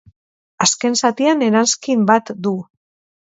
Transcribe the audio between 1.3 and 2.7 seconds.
eranskin bat du.